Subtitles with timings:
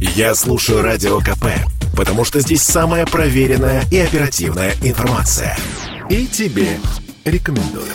[0.00, 1.44] Я слушаю Радио КП,
[1.94, 5.54] потому что здесь самая проверенная и оперативная информация.
[6.08, 6.78] И тебе
[7.26, 7.92] рекомендую.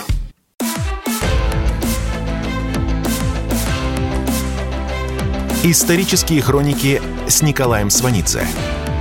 [5.63, 8.45] Исторические хроники с Николаем Сванидзе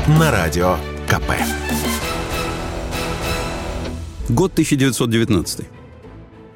[0.06, 1.32] на Радио КП.
[4.30, 5.66] Год 1919.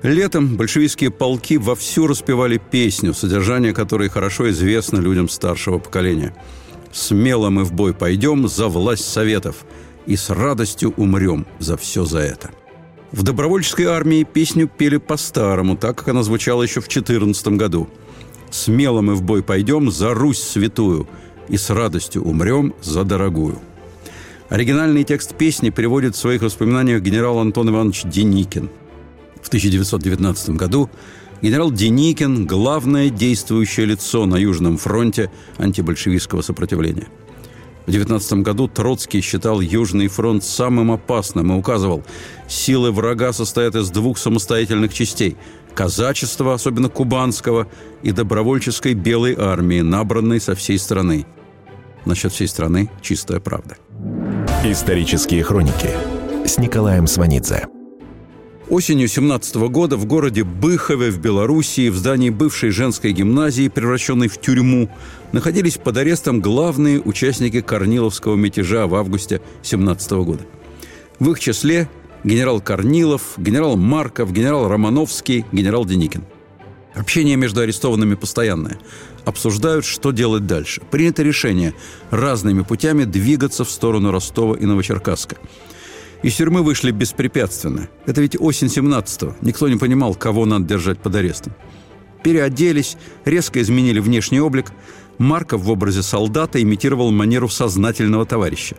[0.03, 6.35] Летом большевистские полки вовсю распевали песню, содержание которой хорошо известно людям старшего поколения.
[6.93, 9.57] «Смело мы в бой пойдем за власть советов
[10.07, 12.51] и с радостью умрем за все за это».
[13.11, 17.88] В добровольческой армии песню пели по-старому, так как она звучала еще в 14 году.
[18.51, 21.09] «Смело мы в бой пойдем за Русь святую
[21.49, 23.59] и с радостью умрем за дорогую».
[24.49, 28.71] Оригинальный текст песни переводит в своих воспоминаниях генерал Антон Иванович Деникин–
[29.42, 30.91] в 1919 году
[31.42, 37.09] генерал Деникин– главное действующее лицо на Южном фронте антибольшевистского сопротивления.
[37.87, 42.04] В 19 году Троцкий считал Южный фронт самым опасным и указывал,
[42.46, 45.37] силы врага состоят из двух самостоятельных частей–
[45.74, 47.68] казачества, особенно кубанского,
[48.02, 51.24] и добровольческой белой армии, набранной со всей страны.
[52.04, 53.76] Насчет всей страны– чистая правда.
[54.65, 55.91] Исторические хроники
[56.45, 57.77] с Николаем Сванидзе.
[58.71, 64.38] Осенью 17 года в городе Быхове в Белоруссии в здании бывшей женской гимназии, превращенной в
[64.38, 64.91] тюрьму,
[65.33, 70.44] находились под арестом главные участники Корниловского мятежа в августе 17 года.
[71.19, 71.88] В их числе
[72.25, 76.25] генерал Корнилов, генерал Марков, генерал Романовский, генерал Деникин.
[76.94, 78.78] Общение между арестованными постоянное.
[79.25, 80.82] Обсуждают, что делать дальше.
[80.91, 81.72] Принято решение
[82.10, 85.37] разными путями двигаться в сторону Ростова и Новочеркасска–
[86.22, 87.88] из тюрьмы вышли беспрепятственно.
[88.06, 89.37] Это ведь осень 17-го.
[89.41, 91.55] Никто не понимал, кого надо держать под арестом.
[92.25, 94.72] Переоделись, резко изменили внешний облик.
[95.19, 98.77] Марков в образе солдата имитировал манеру сознательного товарища.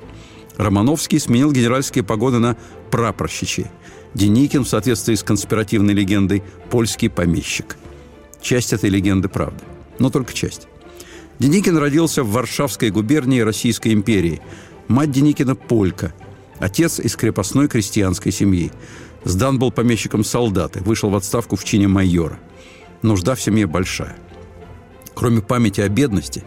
[0.57, 2.57] Романовский сменил генеральские погоны на
[2.91, 3.67] прапорщичьи.
[4.13, 7.77] Деникин, в соответствии с конспиративной легендой, польский помещик.
[8.41, 9.63] Часть этой легенды правда.
[9.99, 10.67] Но только часть.
[11.39, 14.41] Деникин родился в Варшавской губернии Российской империи.
[14.89, 16.13] Мать Деникина– полька–
[16.59, 18.71] Отец из крепостной крестьянской семьи.
[19.23, 22.39] Сдан был помещиком солдаты, вышел в отставку в чине майора.
[23.01, 24.15] Нужда в семье большая.
[25.15, 26.43] Кроме памяти о бедности,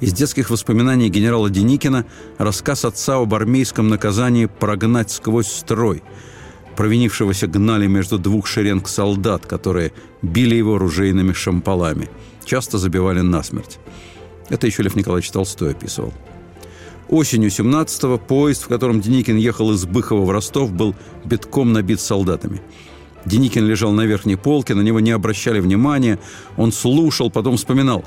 [0.00, 2.06] из детских воспоминаний генерала Деникина
[2.38, 6.02] рассказ отца об армейском наказании прогнать сквозь строй.
[6.76, 9.92] Провинившегося гнали между двух шеренг солдат, которые
[10.22, 12.10] били его ружейными шампалами.
[12.44, 13.78] Часто забивали насмерть.
[14.48, 16.12] Это еще Лев Николаевич Толстой описывал.
[17.08, 20.94] Осенью 17-го поезд, в котором Деникин ехал из Быхова в Ростов, был
[21.24, 22.62] битком набит солдатами.
[23.26, 26.18] Деникин лежал на верхней полке, на него не обращали внимания.
[26.56, 28.04] Он слушал, потом вспоминал.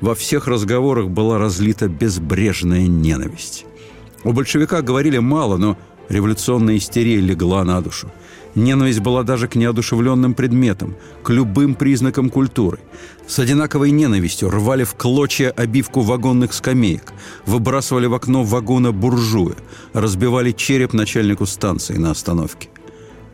[0.00, 3.64] Во всех разговорах была разлита безбрежная ненависть.
[4.24, 5.78] У большевика говорили мало, но
[6.08, 8.10] революционная истерия легла на душу.
[8.56, 12.78] Ненависть была даже к неодушевленным предметам, к любым признакам культуры.
[13.28, 17.12] С одинаковой ненавистью рвали в клочья обивку вагонных скамеек,
[17.44, 19.56] выбрасывали в окно вагона буржуя,
[19.92, 22.70] разбивали череп начальнику станции на остановке.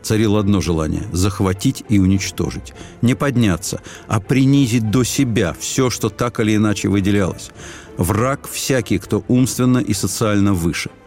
[0.01, 2.73] Царило одно желание– захватить и уничтожить.
[3.01, 7.51] Не подняться, а принизить до себя все, что так или иначе выделялось.
[7.95, 10.89] Враг всякий, кто умственно и социально выше–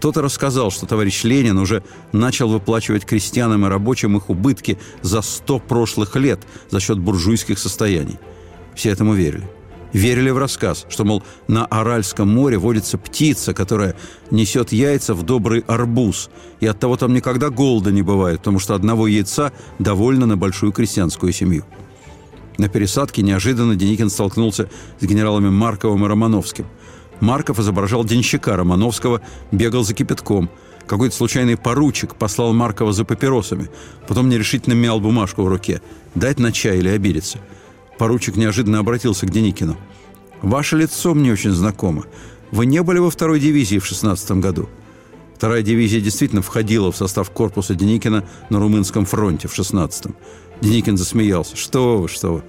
[0.00, 5.58] кто-то рассказал, что товарищ Ленин уже начал выплачивать крестьянам и рабочим их убытки за сто
[5.58, 6.40] прошлых лет
[6.70, 8.18] за счет буржуйских состояний.
[8.74, 9.46] Все этому верили.
[9.92, 13.94] Верили в рассказ, что, мол, на Аральском море водится птица, которая
[14.30, 16.30] несет яйца в добрый арбуз,
[16.60, 20.72] и от того там никогда голода не бывает, потому что одного яйца довольно на большую
[20.72, 21.66] крестьянскую семью.
[22.56, 26.64] На пересадке неожиданно Деникин столкнулся с генералами Марковым и Романовским–
[27.20, 29.20] Марков изображал денщика Романовского,
[29.52, 30.50] бегал за кипятком.
[30.86, 33.68] Какой-то случайный поручик послал Маркова за папиросами.
[34.08, 35.80] Потом нерешительно мял бумажку в руке.
[36.14, 37.38] Дать на чай или обидеться.
[37.98, 39.76] Поручик неожиданно обратился к Деникину.
[40.42, 42.04] «Ваше лицо мне очень знакомо.
[42.50, 44.68] Вы не были во второй дивизии в 16 году?»
[45.36, 50.14] Вторая дивизия действительно входила в состав корпуса Деникина на Румынском фронте в 16-м.
[50.60, 51.56] Деникин засмеялся.
[51.56, 52.42] «Что вы, что вы!»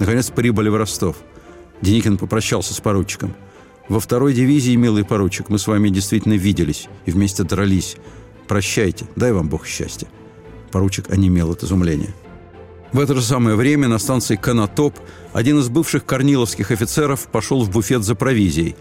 [0.00, 1.16] Наконец прибыли в Ростов.
[1.82, 3.34] Деникин попрощался с поручиком–
[3.92, 7.96] во второй дивизии, милый поручик, мы с вами действительно виделись и вместе дрались.
[8.48, 10.08] Прощайте, дай вам Бог счастья».
[10.70, 12.14] Поручик онемел от изумления.
[12.94, 14.98] В это же самое время на станции Канатоп
[15.34, 18.76] один из бывших корниловских офицеров пошел в буфет за провизией.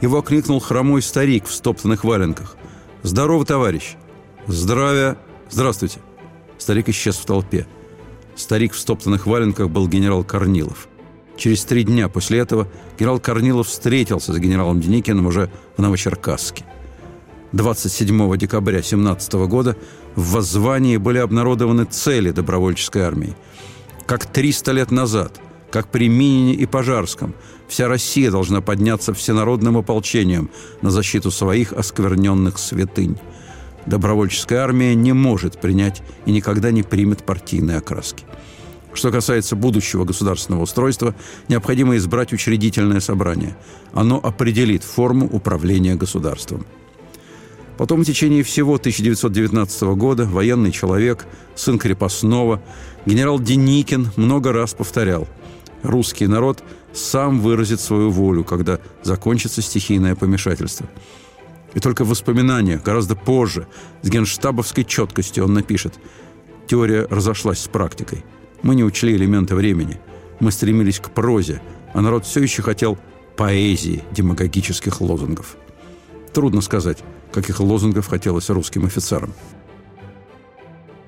[0.00, 2.56] Его окликнул хромой старик в стоптанных валенках.
[3.04, 3.94] «Здорово, товарищ!»
[4.48, 5.16] «Здравия!»
[5.48, 6.00] «Здравствуйте!»
[6.58, 7.68] Старик исчез в толпе.
[8.34, 10.88] Старик в стоптанных валенках был генерал Корнилов.
[11.36, 12.66] Через три дня после этого
[12.98, 16.64] генерал Корнилов встретился с генералом Деникиным уже в Новочеркасске.
[17.52, 19.76] 27 декабря 17 года
[20.14, 23.36] в воззвании были обнародованы цели добровольческой армии.
[24.06, 25.40] Как 300 лет назад,
[25.70, 27.34] как при Минине и Пожарском,
[27.68, 30.50] вся Россия должна подняться всенародным ополчением
[30.80, 33.18] на защиту своих оскверненных святынь.
[33.84, 38.24] Добровольческая армия не может принять и никогда не примет партийные окраски.
[38.96, 41.14] Что касается будущего государственного устройства,
[41.48, 43.54] необходимо избрать учредительное собрание.
[43.92, 46.64] Оно определит форму управления государством.
[47.76, 52.62] Потом в течение всего 1919 года военный человек, сын крепостного,
[53.04, 55.28] генерал Деникин много раз повторял
[55.82, 56.64] «Русский народ
[56.94, 60.86] сам выразит свою волю, когда закончится стихийное помешательство».
[61.74, 63.66] И только в воспоминаниях, гораздо позже,
[64.00, 65.92] с генштабовской четкостью он напишет
[66.66, 68.24] «Теория разошлась с практикой.
[68.66, 70.00] Мы не учли элементы времени.
[70.40, 71.62] Мы стремились к прозе,
[71.94, 72.98] а народ все еще хотел
[73.36, 75.56] поэзии демагогических лозунгов».
[76.32, 76.98] Трудно сказать,
[77.32, 79.32] каких лозунгов хотелось русским офицерам.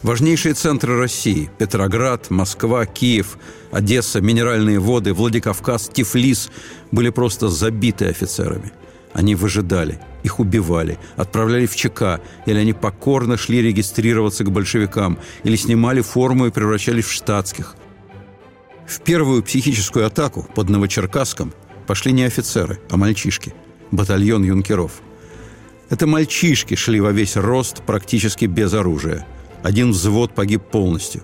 [0.02, 3.37] Важнейшие центры России– Петроград, Москва, Киев,
[3.72, 6.52] Одесса, Минеральные воды, Владикавказ, Тифлис–
[6.93, 8.70] были просто забиты офицерами.
[9.12, 15.56] Они выжидали, их убивали, отправляли в ЧК, или они покорно шли регистрироваться к большевикам, или
[15.56, 17.76] снимали форму и превращались в штатских.
[18.87, 21.53] В первую психическую атаку под Новочеркасском
[21.87, 23.55] пошли не офицеры, а мальчишки–
[23.91, 25.03] батальон юнкеров–
[25.91, 29.26] это мальчишки шли во весь рост практически без оружия.
[29.62, 31.23] Один взвод погиб полностью.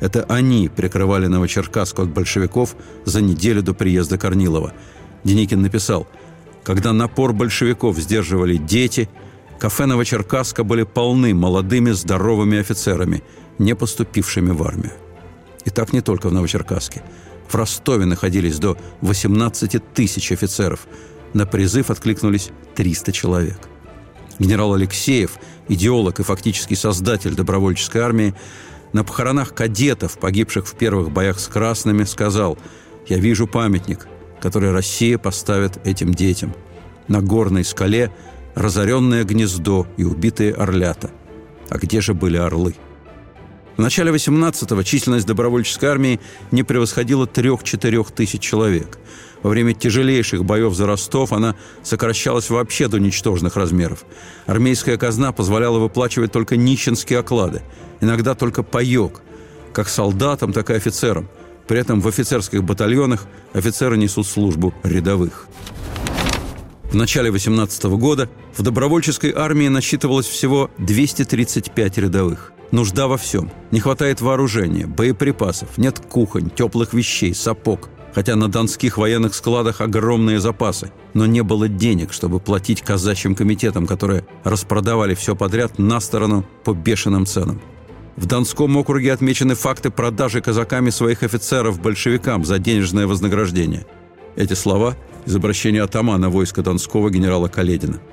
[0.00, 4.72] Это они прикрывали Новочеркасск от большевиков за неделю до приезда Корнилова.
[5.24, 6.06] Деникин написал,
[6.64, 9.08] «Когда напор большевиков сдерживали дети,
[9.58, 13.22] кафе Новочеркасска были полны молодыми здоровыми офицерами,
[13.58, 14.92] не поступившими в армию.
[15.64, 17.02] И так не только в Новочеркасске.
[17.48, 20.86] В Ростове находились до 18 тысяч офицеров.
[21.34, 23.58] На призыв откликнулись 300 человек.
[24.38, 25.32] Генерал Алексеев,
[25.68, 28.34] идеолог и фактически создатель добровольческой армии,
[28.92, 32.58] на похоронах кадетов, погибших в первых боях с красными, сказал
[33.08, 34.06] «Я вижу памятник,
[34.44, 36.54] который Россия поставит этим детям.
[37.08, 38.10] На горной скале
[38.54, 41.10] разоренное гнездо и убитые орлята.
[41.70, 42.74] А где же были орлы?»
[43.78, 46.20] В начале 18-го численность добровольческой армии
[46.50, 48.98] не превосходила 3-4 тысяч человек.
[49.42, 54.04] Во время тяжелейших боев за Ростов она сокращалась вообще до ничтожных размеров.
[54.44, 57.62] Армейская казна позволяла выплачивать только нищенские оклады,
[58.02, 59.22] иногда только паек,
[59.72, 61.30] как солдатам, так и офицерам.
[61.66, 65.48] При этом в офицерских батальонах офицеры несут службу рядовых.
[66.90, 72.52] В начале 18 года в добровольческой армии насчитывалось всего 235 рядовых.
[72.70, 73.50] Нужда во всем.
[73.70, 77.88] Не хватает вооружения, боеприпасов, нет кухонь, теплых вещей, сапог.
[78.14, 80.92] Хотя на донских военных складах огромные запасы.
[81.14, 86.74] Но не было денег, чтобы платить казачьим комитетам, которые распродавали все подряд на сторону по
[86.74, 87.60] бешеным ценам.
[88.16, 93.86] В Донском округе отмечены факты продажи казаками своих офицеров большевикам за денежное вознаграждение.
[94.36, 94.96] Эти слова
[95.26, 98.00] из обращения атамана войска Донского генерала Каледина–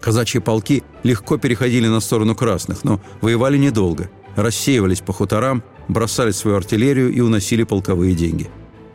[0.00, 4.10] Казачьи полки легко переходили на сторону красных, но воевали недолго.
[4.34, 8.48] Рассеивались по хуторам, бросали свою артиллерию и уносили полковые деньги.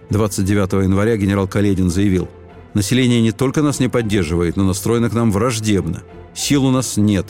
[0.09, 2.27] 29 января генерал Каледин заявил,
[2.73, 6.03] «Население не только нас не поддерживает, но настроено к нам враждебно.
[6.33, 7.27] Сил у нас нет.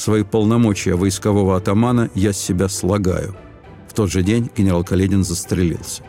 [0.00, 3.36] Свои полномочия войскового атамана я с себя слагаю».
[3.86, 6.02] В тот же день генерал Каледин застрелился.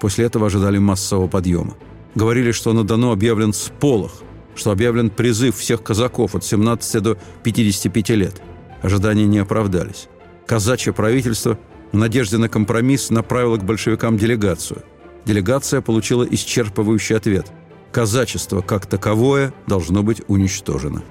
[0.00, 1.74] После этого ожидали массового подъема.
[2.14, 4.22] Говорили, что на Дону объявлен сполох,
[4.54, 8.40] что объявлен призыв всех казаков от 17 до 55 лет.
[8.80, 10.08] Ожидания не оправдались.
[10.46, 11.58] Казачье правительство
[11.92, 14.82] в надежде на компромисс направило к большевикам делегацию.
[15.26, 17.52] Делегация получила исчерпывающий ответ.
[17.92, 21.02] Казачество как таковое должно быть уничтожено.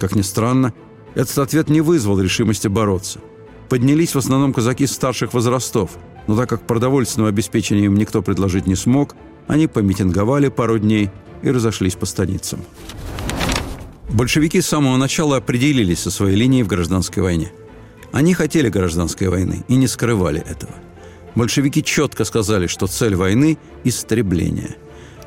[0.00, 0.74] Как ни странно,
[1.14, 3.20] этот ответ не вызвал решимости бороться.
[3.68, 5.92] Поднялись в основном казаки старших возрастов,
[6.26, 9.14] но так как продовольственного обеспечения им никто предложить не смог,
[9.48, 11.10] они помитинговали пару дней–
[11.42, 12.60] и разошлись по станицам.
[14.08, 17.52] Большевики с самого начала определились со своей линией в гражданской войне.
[18.12, 20.74] Они хотели гражданской войны и не скрывали этого.
[21.34, 24.76] Большевики четко сказали, что цель войны– истребление.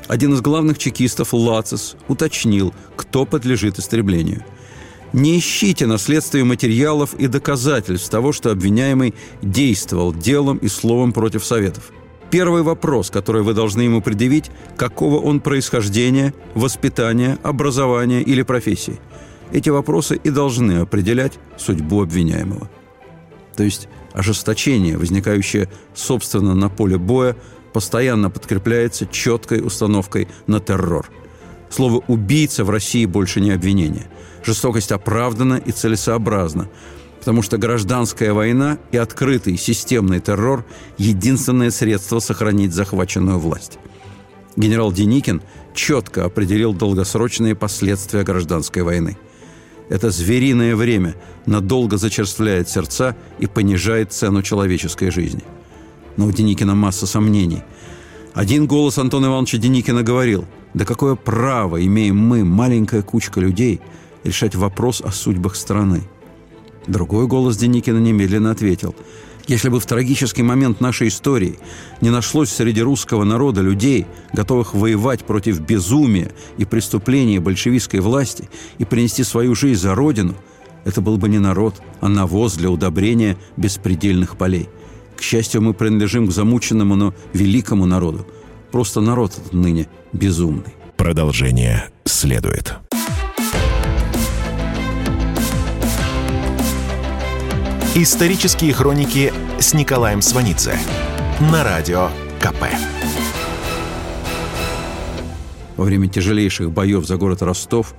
[0.06, 4.44] Один из главных чекистов, Лацис, уточнил, кто подлежит истреблению.
[5.16, 11.90] Не ищите наследствие материалов и доказательств того, что обвиняемый действовал делом и словом против Советов.
[12.30, 19.00] Первый вопрос, который вы должны ему предъявить, какого он происхождения, воспитания, образования или профессии.
[19.52, 22.68] Эти вопросы и должны определять судьбу обвиняемого.
[23.56, 27.36] То есть ожесточение, возникающее собственно на поле боя,
[27.72, 31.08] постоянно подкрепляется четкой установкой на террор.
[31.70, 34.10] Слово «убийца» в России больше не обвинение.
[34.46, 36.68] Жестокость оправдана и целесообразна,
[37.18, 40.64] потому что гражданская война и открытый системный террор–
[40.98, 43.80] единственное средство сохранить захваченную власть.
[44.54, 45.42] Генерал Деникин
[45.74, 49.18] четко определил долгосрочные последствия гражданской войны.
[49.88, 55.42] Это звериное время надолго зачерствляет сердца и понижает цену человеческой жизни.
[56.16, 57.64] Но у Деникина масса сомнений.
[58.32, 63.80] Один голос Антона Ивановича Деникина говорил, да какое право имеем мы, маленькая кучка людей,
[64.26, 66.02] решать вопрос о судьбах страны.
[66.86, 68.94] Другой голос Деникина немедленно ответил–
[69.46, 71.58] если бы в трагический момент нашей истории
[72.00, 78.84] не нашлось среди русского народа людей, готовых воевать против безумия и преступления большевистской власти и
[78.84, 80.34] принести свою жизнь за Родину,
[80.84, 84.68] это был бы не народ, а навоз для удобрения беспредельных полей.
[85.16, 88.26] К счастью, мы принадлежим к замученному, но великому народу.
[88.72, 90.74] Просто народ ныне безумный.
[90.96, 92.85] Продолжение следует.
[97.98, 100.78] Исторические хроники с Николаем Сванидзе
[101.50, 102.66] на радио КП.
[105.78, 107.94] Во время тяжелейших боев за город Ростов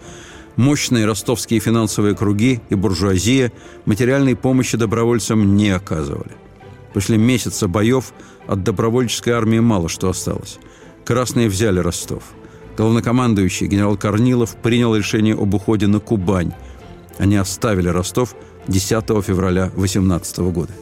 [0.56, 3.52] мощные ростовские финансовые круги и буржуазия
[3.86, 6.34] материальной помощи добровольцам не оказывали.
[6.94, 8.14] После месяца боев
[8.46, 10.60] от добровольческой армии мало что осталось.
[11.06, 12.22] Красные взяли Ростов.
[12.78, 16.54] Главнокомандующий генерал Корнилов принял решение об уходе на Кубань.
[17.18, 18.36] Они оставили Ростов–
[18.68, 20.74] 10 февраля 18 года.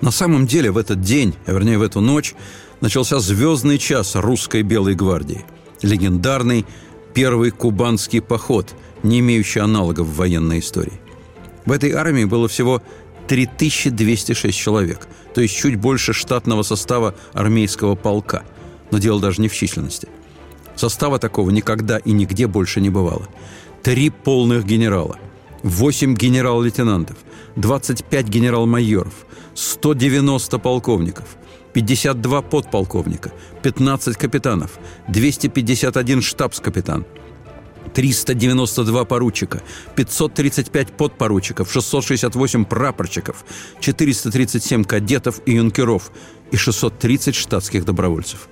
[0.00, 2.34] На самом деле в этот день, а вернее в эту ночь,
[2.80, 5.44] начался звездный час русской Белой гвардии.
[5.82, 6.66] Легендарный
[7.14, 11.00] первый кубанский поход, не имеющий аналогов в военной истории.
[11.64, 12.82] В этой армии было всего
[13.28, 18.42] 3206 человек, то есть чуть больше штатного состава армейского полка.
[18.90, 20.08] Но дело даже не в численности.
[20.74, 23.28] Состава такого никогда и нигде больше не бывало.
[23.82, 25.18] Три полных генерала–
[25.62, 27.16] 8 генерал-лейтенантов,
[27.56, 31.36] 25 генерал-майоров, 190 полковников,
[31.72, 34.78] 52 подполковника, 15 капитанов,
[35.08, 37.04] 251 штабс-капитан,
[37.94, 39.62] 392 поручика,
[39.94, 43.44] 535 подпоручиков, 668 прапорщиков,
[43.80, 46.10] 437 кадетов и юнкеров
[46.50, 48.48] и 630 штатских добровольцев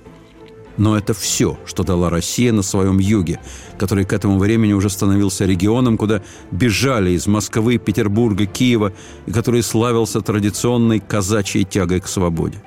[0.81, 3.39] но это все, что дала Россия на своем юге,
[3.77, 8.91] который к этому времени уже становился регионом, куда бежали из Москвы, Петербурга, Киева,
[9.27, 12.63] и который славился традиционной казачьей тягой к свободе.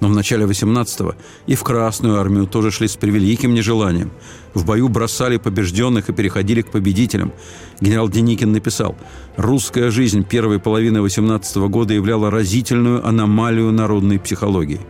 [0.00, 1.14] Но в начале 18-го
[1.46, 4.10] и в Красную армию тоже шли с превеликим нежеланием.
[4.52, 7.32] В бою бросали побежденных и переходили к победителям.
[7.80, 8.96] Генерал Деникин написал,
[9.36, 14.80] «Русская жизнь первой половины 18 -го года являла разительную аномалию народной психологии».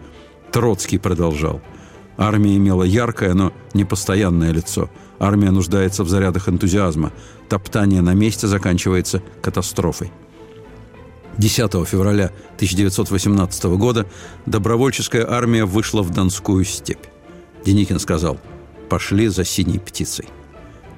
[0.52, 1.60] Троцкий продолжал–
[2.16, 4.90] Армия имела яркое, но непостоянное лицо.
[5.18, 7.12] Армия нуждается в зарядах энтузиазма.
[7.48, 10.12] Топтание на месте заканчивается катастрофой.
[11.38, 12.26] 10 февраля
[12.56, 14.06] 1918 года
[14.46, 17.06] добровольческая армия вышла в Донскую степь.
[17.64, 18.38] Деникин сказал
[18.88, 20.26] «Пошли за синей птицей».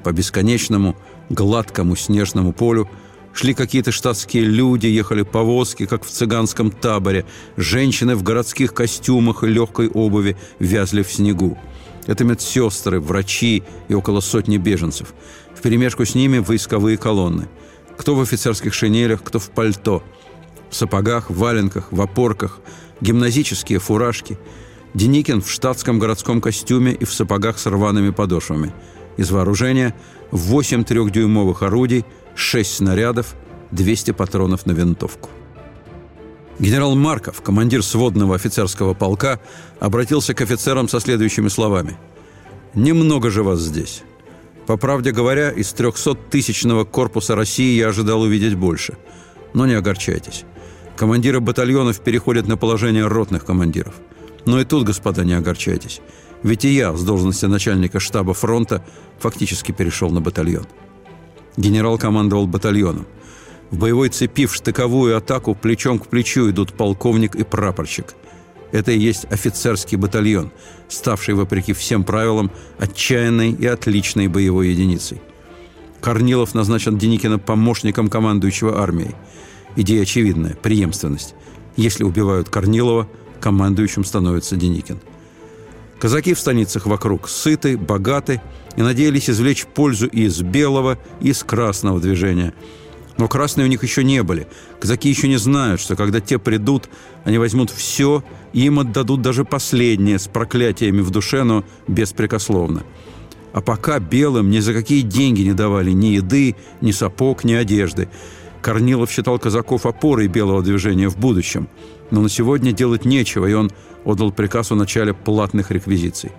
[0.02, 0.97] По бесконечному,
[1.28, 2.88] гладкому снежному полю–
[3.33, 7.25] Шли какие-то штатские люди, ехали повозки, как в цыганском таборе.
[7.57, 11.59] Женщины в городских костюмах и легкой обуви вязли в снегу.
[12.07, 15.15] Это медсестры, врачи и около сотни беженцев.
[15.55, 17.49] В перемешку с ними войсковые колонны.
[17.97, 20.03] Кто в офицерских шинелях, кто в пальто.
[20.69, 22.61] В сапогах, в валенках, в опорках.
[23.01, 24.39] Гимназические фуражки.
[24.95, 28.75] Деникин в штатском городском костюме и в сапогах с рваными подошвами.
[29.17, 29.95] Из вооружения
[30.33, 33.35] 8 трехдюймовых орудий– 6 снарядов,
[33.71, 35.31] 200 патронов на винтовку.
[36.59, 39.41] Генерал Марков, командир сводного офицерского полка,
[39.81, 41.97] обратился к офицерам со следующими словами.
[42.75, 44.03] «Немного же вас здесь.
[44.67, 48.97] По правде говоря, из 300-тысячного корпуса России я ожидал увидеть больше.
[49.55, 50.45] Но не огорчайтесь.
[50.97, 53.95] Командиры батальонов переходят на положение ротных командиров.
[54.47, 56.01] Но и тут, господа, не огорчайтесь.
[56.43, 58.85] Ведь и я с должности начальника штаба фронта
[59.19, 60.67] фактически перешел на батальон.
[61.56, 63.06] Генерал командовал батальоном.
[63.71, 68.14] В боевой цепи в штыковую атаку плечом к плечу идут полковник и прапорщик.
[68.71, 70.50] Это и есть офицерский батальон,
[70.88, 75.21] ставший, вопреки всем правилам, отчаянной и отличной боевой единицей.
[76.00, 79.14] Корнилов назначен Деникина помощником командующего армией.
[79.76, 81.35] Идея очевидная– преемственность.
[81.76, 83.09] Если убивают Корнилова,
[83.40, 85.00] командующим становится Деникин–
[86.02, 88.42] Казаки в станицах вокруг сыты, богаты
[88.76, 92.55] и надеялись извлечь пользу и из белого, и из красного движения.
[93.19, 94.47] Но красные у них еще не были.
[94.81, 96.88] Казаки еще не знают, что когда те придут,
[97.25, 102.85] они возьмут все, и им отдадут даже последнее, с проклятиями в душе, но беспрекословно.
[103.52, 108.09] А пока белым ни за какие деньги не давали ни еды, ни сапог, ни одежды.
[108.62, 111.69] Корнилов считал казаков опорой белого движения в будущем.
[112.11, 113.71] Но на сегодня делать нечего, и он
[114.05, 116.33] отдал приказ о начале платных реквизиций.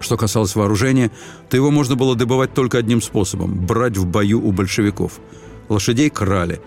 [0.00, 1.10] Что касалось вооружения,
[1.48, 5.20] то его можно было добывать только одним способом– брать в бою у большевиков.
[5.68, 6.60] Лошадей крали,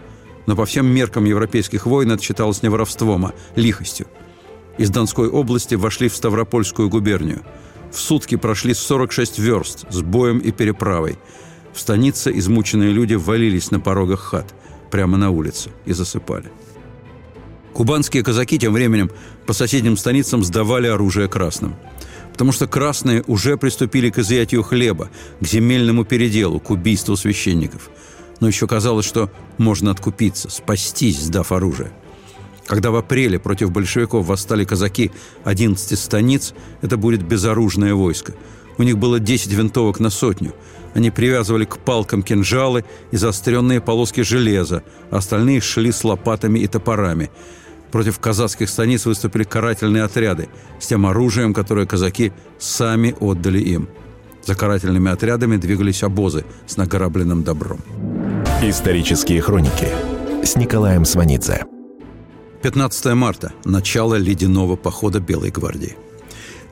[0.47, 4.07] но по всем меркам европейских войн это считалось не воровством, а лихостью.
[4.77, 7.41] Из Донской области вошли в Ставропольскую губернию.
[7.91, 11.17] В сутки прошли 46 верст с боем и переправой.
[11.73, 14.53] В станице измученные люди валились на порогах хат,
[14.89, 16.51] прямо на улице, и засыпали.
[17.73, 19.09] Кубанские казаки тем временем
[19.45, 21.75] по соседним станицам сдавали оружие красным–
[22.41, 27.91] потому что красные уже приступили к изъятию хлеба, к земельному переделу, к убийству священников.
[28.39, 31.91] Но еще казалось, что можно откупиться, спастись, сдав оружие.
[32.65, 35.11] Когда в апреле против большевиков восстали казаки
[35.43, 38.33] 11 станиц, это будет безоружное войско.
[38.79, 40.55] У них было 10 винтовок на сотню.
[40.95, 44.81] Они привязывали к палкам кинжалы и заостренные полоски железа,
[45.11, 47.29] а остальные шли с лопатами и топорами–
[47.91, 50.47] Против казацких станиц выступили карательные отряды
[50.79, 53.89] с тем оружием, которое казаки сами отдали им.
[54.43, 57.81] За карательными отрядами двигались обозы с награбленным добром.
[58.61, 59.87] Исторические хроники
[60.43, 61.65] с Николаем Сванидзе.
[62.63, 65.97] 15 марта– начало ледяного похода Белой гвардии.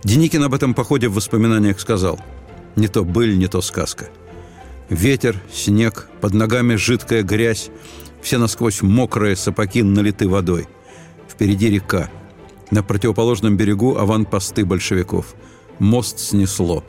[0.03, 2.19] Деникин об этом походе в воспоминаниях сказал
[2.75, 4.07] «Не то быль, не то сказка».
[4.87, 7.69] Ветер, снег, под ногами жидкая грязь,
[8.21, 10.67] все насквозь мокрые, сапоги налиты водой–
[11.29, 12.09] Впереди река.
[12.71, 15.35] На противоположном берегу аванпосты большевиков.
[15.79, 16.83] Мост снесло.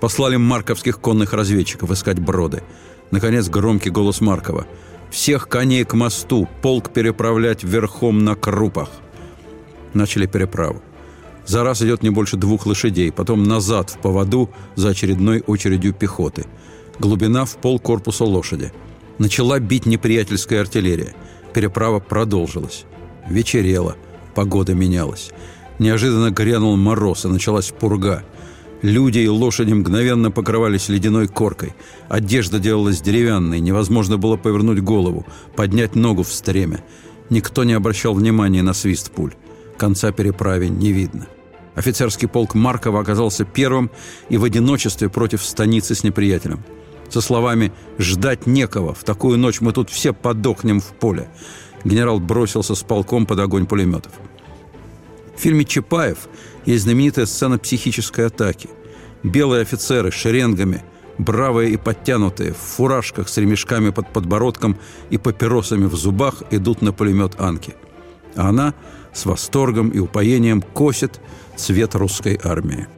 [0.00, 2.62] Послали марковских конных разведчиков искать броды.
[3.10, 4.66] Наконец громкий голос Маркова.
[5.10, 6.48] «Всех коней к мосту!
[6.60, 8.90] Полк переправлять верхом на крупах!»
[9.92, 10.82] Начали переправу.
[11.46, 16.46] За раз идет не больше двух лошадей, потом назад в поводу за очередной очередью пехоты.
[16.98, 18.72] Глубина в пол корпуса лошади.
[19.18, 21.14] Начала бить неприятельская артиллерия.
[21.52, 22.84] Переправа продолжилась.
[23.28, 23.96] Вечерело,
[24.34, 25.30] погода менялась.
[25.78, 28.22] Неожиданно грянул мороз, и началась пурга.
[28.82, 31.74] Люди и лошади мгновенно покрывались ледяной коркой.
[32.08, 36.84] Одежда делалась деревянной, невозможно было повернуть голову, поднять ногу в стремя.
[37.30, 39.32] Никто не обращал внимания на свист пуль.
[39.78, 41.26] Конца переправи не видно.
[41.74, 43.90] Офицерский полк Маркова оказался первым
[44.28, 46.62] и в одиночестве против станицы с неприятелем.
[47.08, 51.28] Со словами «ждать некого, в такую ночь мы тут все подохнем в поле»
[51.84, 54.12] генерал бросился с полком под огонь пулеметов.
[55.36, 56.28] В фильме «Чапаев»
[56.64, 58.68] есть знаменитая сцена психической атаки.
[59.22, 60.82] Белые офицеры с шеренгами,
[61.18, 64.78] бравые и подтянутые, в фуражках с ремешками под подбородком
[65.10, 67.74] и папиросами в зубах идут на пулемет Анки.
[68.36, 68.74] А она
[69.12, 71.20] с восторгом и упоением косит
[71.56, 72.88] цвет русской армии.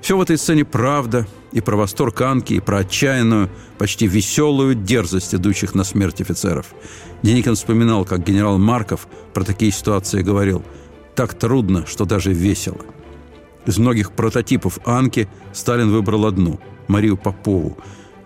[0.00, 5.34] Все в этой сцене правда и про восторг Анки, и про отчаянную, почти веселую дерзость
[5.34, 6.74] идущих на смерть офицеров.
[7.22, 10.62] Деникин вспоминал, как генерал Марков про такие ситуации говорил
[11.14, 12.80] «Так трудно, что даже весело».
[13.64, 16.58] Из многих прототипов Анки Сталин выбрал одну–
[16.88, 17.78] Марию Попову.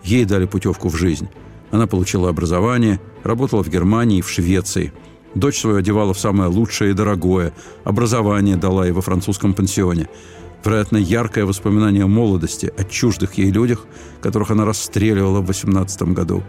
[0.02, 1.28] Ей дали путевку в жизнь.
[1.70, 4.92] Она получила образование, работала в Германии и в Швеции.
[5.34, 7.52] Дочь свою одевала в самое лучшее и дорогое.
[7.84, 10.08] Образование дала и во французском пансионе–
[10.66, 13.86] вероятно, яркое воспоминание молодости о чуждых ей людях,
[14.20, 16.42] которых она расстреливала в 18 году.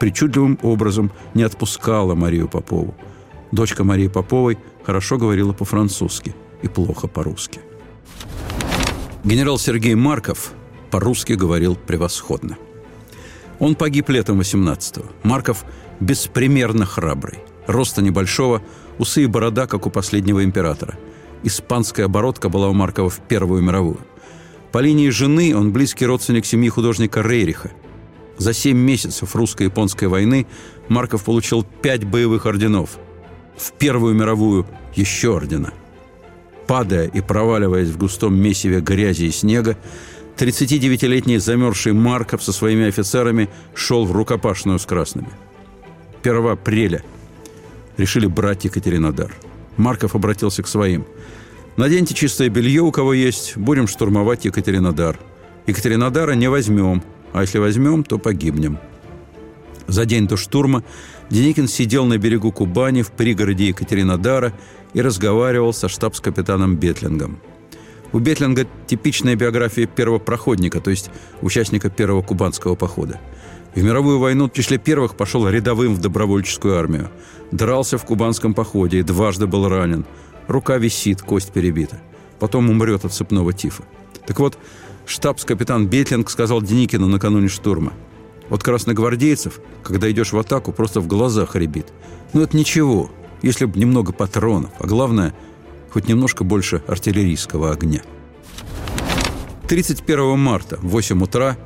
[0.00, 2.94] Причудливым образом не отпускала Марию Попову.
[3.52, 7.60] Дочка Марии Поповой хорошо говорила по-французски и плохо по-русски.
[9.22, 10.52] Генерал Сергей Марков
[10.90, 12.56] по-русски говорил превосходно.
[13.60, 15.06] Он погиб летом 18-го.
[15.22, 15.64] Марков
[16.00, 17.38] беспримерно храбрый.
[17.68, 18.60] Роста небольшого,
[18.98, 20.98] усы и борода, как у последнего императора–
[21.42, 23.98] Испанская оборотка была у Маркова в Первую мировую.
[24.72, 27.70] По линии жены он близкий родственник семьи художника Рейриха.
[28.40, 30.48] За семь месяцев русско-японской войны
[30.88, 32.98] Марков получил пять боевых орденов.
[33.56, 35.72] В Первую мировую еще ордена.
[36.66, 39.76] Падая и проваливаясь в густом месиве грязи и снега,
[40.36, 45.30] 39-летний замерзший Марков со своими офицерами шел в рукопашную с красными.
[46.22, 47.04] 1 апреля
[47.96, 49.32] решили брать Екатеринодар–
[49.80, 51.06] Марков обратился к своим.
[51.76, 53.56] «Наденьте чистое белье, у кого есть.
[53.56, 55.18] Будем штурмовать Екатеринодар.
[55.66, 58.78] Екатеринодара не возьмем, а если возьмем, то погибнем».
[59.86, 60.84] За день до штурма
[61.30, 64.52] Деникин сидел на берегу Кубани в пригороде Екатеринодара
[64.94, 67.40] и разговаривал со штабс-капитаном Бетлингом.
[68.12, 71.10] У Бетлинга типичная биография первого проходника, то есть
[71.42, 73.20] участника первого кубанского похода.
[73.74, 77.08] В мировую войну в числе первых пошел рядовым в добровольческую армию.
[77.52, 80.04] Дрался в кубанском походе и дважды был ранен.
[80.48, 82.00] Рука висит, кость перебита.
[82.40, 83.84] Потом умрет от цепного тифа.
[84.26, 84.58] Так вот,
[85.06, 87.92] штабс-капитан Бетлинг сказал Деникину накануне штурма.
[88.48, 91.86] Вот красногвардейцев, когда идешь в атаку, просто в глазах рябит.
[92.32, 93.10] Ну, это ничего,
[93.42, 95.34] если бы немного патронов, а главное,
[95.90, 98.02] хоть немножко больше артиллерийского огня.
[99.68, 101.56] 31 марта в 8 утра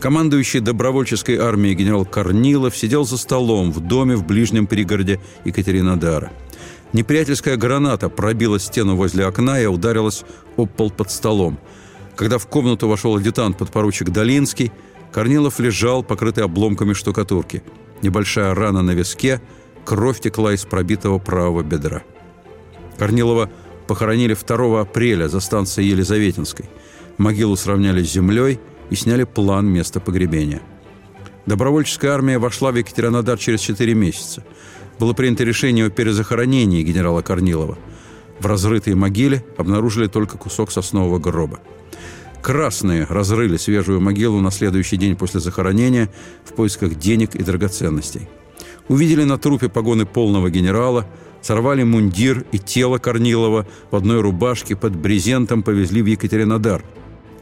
[0.00, 6.32] командующий добровольческой армией генерал Корнилов сидел за столом в доме в ближнем пригороде Екатеринодара.
[6.92, 10.24] Неприятельская граната пробила стену возле окна и ударилась
[10.56, 11.58] об пол под столом.
[12.16, 14.72] Когда в комнату вошел адъютант подпоручик Долинский,
[15.12, 17.62] Корнилов лежал, покрытый обломками штукатурки.
[18.02, 19.40] Небольшая рана на виске,
[19.84, 22.02] кровь текла из пробитого правого бедра.
[22.98, 23.50] Корнилова
[23.86, 26.68] похоронили 2 апреля за станцией Елизаветинской–
[27.18, 28.58] Могилу сравняли с землей
[28.90, 30.62] и сняли план места погребения.
[31.46, 34.44] Добровольческая армия вошла в Екатеринодар через 4 месяца.
[34.98, 37.78] Было принято решение о перезахоронении генерала Корнилова.
[38.38, 41.60] В разрытой могиле обнаружили только кусок соснового гроба.
[42.42, 46.12] Красные разрыли свежую могилу на следующий день после захоронения
[46.44, 48.28] в поисках денег и драгоценностей.
[48.88, 51.06] Увидели на трупе погоны полного генерала,
[51.40, 56.84] сорвали мундир и тело Корнилова в одной рубашке под брезентом повезли в Екатеринодар–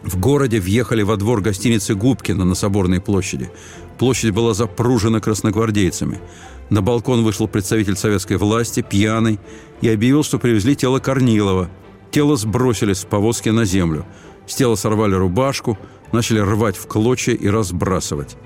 [0.03, 3.51] в городе въехали во двор гостиницы Губкина на Соборной площади.
[3.99, 6.21] Площадь была запружена красногвардейцами.
[6.71, 9.39] На балкон вышел представитель советской власти, пьяный,
[9.83, 11.69] и объявил, что привезли тело Корнилова.
[12.11, 14.07] Тело сбросили с повозки на землю.
[14.47, 15.79] С тела сорвали рубашку,
[16.13, 18.37] начали рвать в клочья и разбрасывать.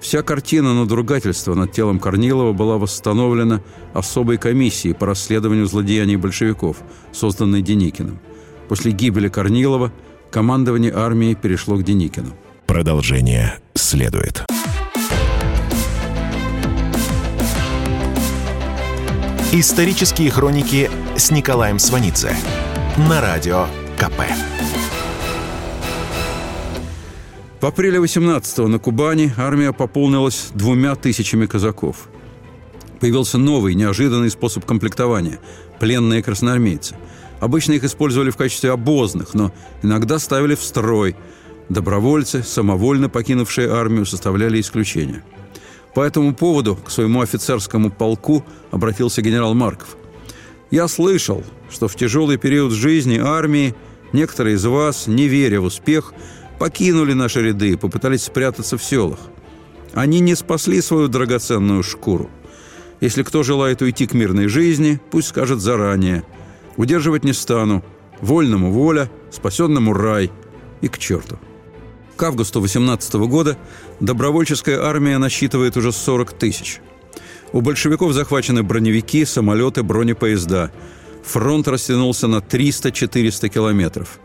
[0.00, 3.60] Вся картина надругательства над телом Корнилова была восстановлена
[3.92, 6.78] особой комиссией по расследованию злодеяний большевиков,
[7.12, 8.18] созданной Деникиным.
[8.68, 9.92] После гибели Корнилова–
[10.30, 12.30] командование армии перешло к Деникину.
[12.66, 14.44] Продолжение следует.
[19.52, 22.36] Исторические хроники с Николаем Сванидзе
[22.96, 23.66] на радио
[23.98, 24.22] КП.
[27.60, 32.08] В апреле 18-го на Кубани армия пополнилась двумя тысячами казаков.
[33.00, 35.38] Появился новый, неожиданный способ комплектования–
[35.78, 36.96] пленные красноармейцы–
[37.40, 39.50] Обычно их использовали в качестве обозных, но
[39.82, 41.16] иногда ставили в строй.
[41.70, 45.24] Добровольцы, самовольно покинувшие армию, составляли исключение.
[45.94, 49.96] По этому поводу к своему офицерскому полку обратился генерал Марков.
[50.70, 53.74] «Я слышал, что в тяжелый период жизни армии
[54.12, 56.12] некоторые из вас, не веря в успех,
[56.60, 59.18] покинули наши ряды и попытались спрятаться в селах.
[59.94, 62.30] Они не спасли свою драгоценную шкуру.
[63.00, 66.22] Если кто желает уйти к мирной жизни, пусть скажет заранее–
[66.80, 67.84] Удерживать не стану.
[68.22, 70.30] Вольному воля, спасенному рай.
[70.80, 71.38] И к черту.
[72.16, 73.58] К августу 18 года
[74.00, 76.80] добровольческая армия насчитывает уже 40 тысяч.
[77.52, 80.72] У большевиков захвачены броневики, самолеты, бронепоезда.
[81.22, 84.18] Фронт растянулся на 300-400 километров.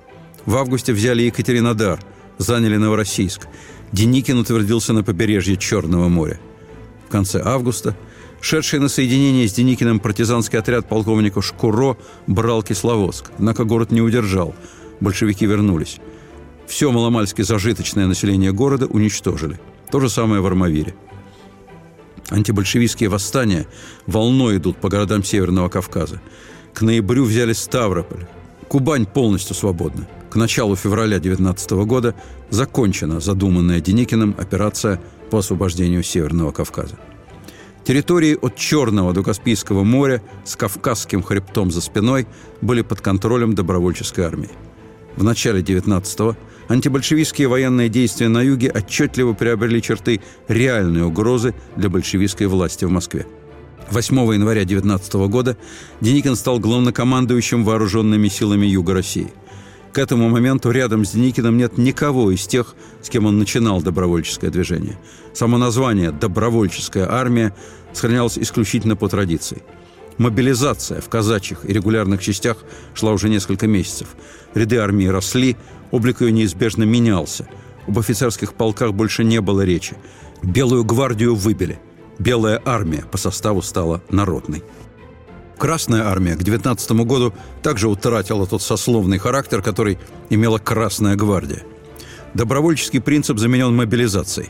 [0.46, 2.00] В августе взяли Екатеринодар,
[2.38, 3.48] заняли Новороссийск.
[3.92, 6.40] Деникин утвердился на побережье Черного моря.
[7.08, 7.96] В конце августа–
[8.46, 13.32] Шедший на соединение с Деникиным партизанский отряд полковника Шкуро брал Кисловодск.
[13.40, 14.54] Однако город не удержал.
[15.00, 15.98] Большевики вернулись.
[16.68, 19.60] Все маломальски зажиточное население города уничтожили.
[19.90, 20.94] То же самое в Армавире.
[22.30, 23.66] Антибольшевистские восстания
[24.06, 26.22] волной идут по городам Северного Кавказа.
[26.76, 28.28] К ноябрю взяли Ставрополь.
[28.68, 30.08] Кубань полностью свободна.
[30.36, 32.14] К началу февраля 19 года
[32.50, 35.00] закончена задуманная Деникиным операция
[35.32, 36.98] по освобождению Северного Кавказа.
[37.86, 42.28] Территории от Черного до Каспийского моря с Кавказским хребтом за спиной
[42.60, 44.50] были под контролем добровольческой армии.
[45.16, 46.36] В начале 19-го
[46.68, 50.20] антибольшевистские военные действия на юге отчетливо приобрели черты
[50.50, 53.26] реальной угрозы для большевистской власти в Москве.
[53.90, 55.56] 8 января 19 года
[56.02, 59.32] Деникин стал главнокомандующим вооруженными силами Юга России–
[59.96, 64.52] к этому моменту рядом с Деникиным нет никого из тех, с кем он начинал добровольческое
[64.52, 64.98] движение.
[65.34, 67.56] Само название «добровольческая армия»
[67.94, 69.64] сохранялось исключительно по традиции.
[70.18, 72.58] Мобилизация в казачьих и регулярных частях
[72.94, 74.10] шла уже несколько месяцев.
[74.54, 75.56] Ряды армии росли,
[75.92, 77.48] облик ее неизбежно менялся.
[77.88, 79.96] Об офицерских полках больше не было речи.
[80.44, 81.80] Белую гвардию выбили.
[82.20, 84.62] Белая армия по составу стала народной.
[85.58, 89.98] Красная армия к 19 году также утратила тот сословный характер, который
[90.30, 91.64] имела Красная гвардия.
[92.34, 94.50] Добровольческий принцип заменен мобилизацией.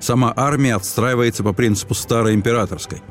[0.00, 3.02] Сама армия отстраивается по принципу старой императорской.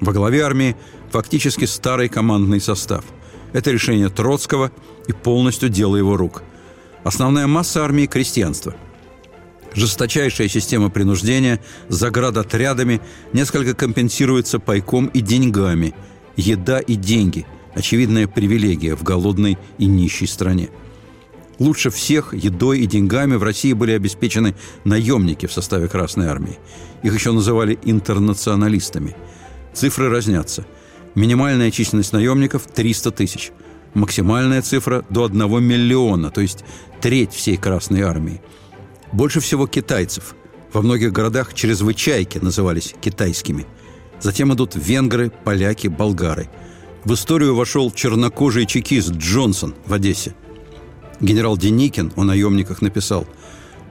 [0.00, 0.76] Во главе армии
[1.10, 3.04] фактически старый командный состав.
[3.52, 4.70] Это решение Троцкого
[5.08, 6.42] и полностью дело его рук.
[7.04, 8.74] Основная масса армии– крестьянство.
[9.74, 13.00] Жесточайшая система принуждения, заградотрядами
[13.32, 15.94] несколько компенсируется пайком и деньгами.
[16.36, 20.70] Еда и деньги– очевидная привилегия в голодной и нищей стране.
[21.58, 26.58] Лучше всех едой и деньгами в России были обеспечены наемники в составе Красной Армии.
[27.02, 29.14] Их еще называли интернационалистами.
[29.74, 30.66] Цифры разнятся.
[31.14, 33.52] Минимальная численность наемников– 300 тысяч.
[33.92, 36.64] Максимальная цифра– до 1 миллиона, то есть
[37.00, 38.40] треть всей Красной Армии–
[39.12, 40.34] больше всего китайцев.
[40.72, 43.66] Во многих городах чрезвычайки назывались китайскими.
[44.20, 46.48] Затем идут венгры, поляки, болгары.
[47.04, 50.34] В историю вошел чернокожий чекист Джонсон в Одессе.
[51.20, 53.26] Генерал Деникин о наемниках написал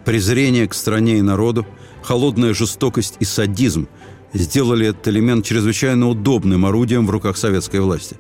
[0.05, 1.65] «Презрение к стране и народу,
[2.03, 3.87] холодная жестокость и садизм
[4.33, 8.17] сделали этот элемент чрезвычайно удобным орудием в руках советской власти.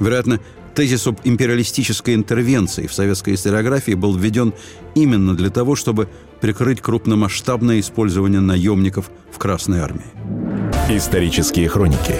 [0.00, 0.40] Вероятно,
[0.74, 4.54] Тезис об империалистической интервенции в советской историографии был введен
[4.94, 6.08] именно для того, чтобы
[6.40, 10.43] прикрыть крупномасштабное использование наемников в Красной армии.
[10.90, 12.14] Исторические хроники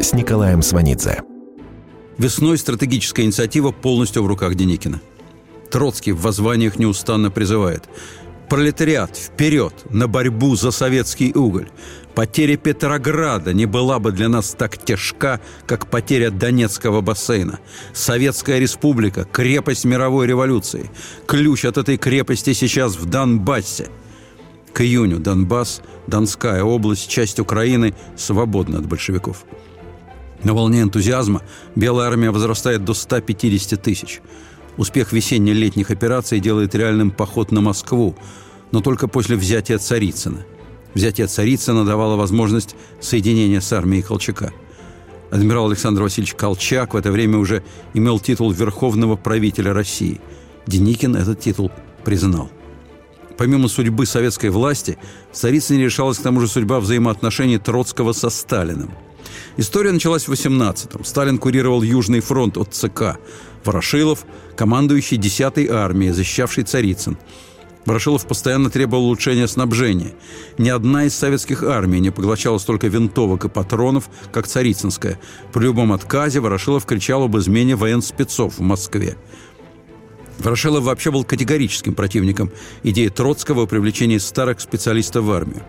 [0.00, 1.22] с Николаем Сванидзе.
[2.16, 5.00] Весной стратегическая инициатива полностью в руках Деникина.
[5.68, 7.88] Троцкий в воззваниях неустанно призывает
[8.48, 9.74] «Пролетариат, вперед!
[9.90, 11.70] На борьбу за советский уголь!
[12.14, 17.58] Потеря Петрограда не была бы для нас так тяжка, как потеря Донецкого бассейна.
[17.94, 20.88] Советская республика– крепость мировой революции.
[21.26, 23.88] Ключ от этой крепости сейчас в Донбассе.
[24.72, 29.44] К июню Донбасс, Донская область, часть Украины свободна от большевиков.
[30.42, 31.42] На волне энтузиазма
[31.74, 34.20] Белая армия возрастает до 150 тысяч.
[34.76, 38.16] Успех весенне-летних операций делает реальным поход на Москву,
[38.72, 40.44] но только после взятия Царицына–
[40.94, 44.52] Взятие Царицына давало возможность соединения с армией Колчака.
[45.30, 47.64] Адмирал Александр Васильевич Колчак в это время уже
[47.94, 50.20] имел титул Верховного правителя России.
[50.68, 51.72] Деникин этот титул
[52.04, 52.48] признал.
[53.36, 54.98] Помимо судьбы советской власти,
[55.32, 58.92] в Царицыне решалась к тому же судьба взаимоотношений Троцкого со Сталиным.
[59.56, 61.04] История началась в 18-м.
[61.04, 63.18] Сталин курировал Южный фронт от ЦК.
[63.64, 64.24] Ворошилов–
[64.56, 67.16] командующий 10-й армией, защищавший Царицын–
[67.86, 70.14] Ворошилов постоянно требовал улучшения снабжения.
[70.58, 75.18] Ни одна из советских армий не поглощала столько винтовок и патронов, как Царицынская.
[75.52, 79.16] При любом отказе Ворошилов кричал об измене военспецов в Москве.
[80.44, 82.50] Ворошилов вообще был категорическим противником
[82.82, 85.62] идеи Троцкого о привлечении старых специалистов в армию.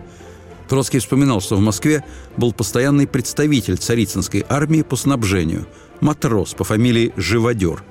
[0.68, 2.04] Троцкий вспоминал, что в Москве
[2.36, 5.66] был постоянный представитель Царицынской армии по снабжению,
[6.00, 7.82] матрос по фамилии Живодер.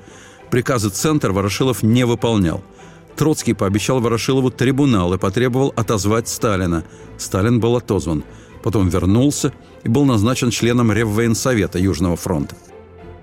[0.52, 2.64] Приказы Центр Ворошилов не выполнял–
[3.16, 6.84] Троцкий пообещал Ворошилову трибунал и потребовал отозвать Сталина.
[7.18, 8.24] Сталин был отозван.
[8.62, 12.56] Потом вернулся и был назначен членом Реввоенсовета Южного фронта.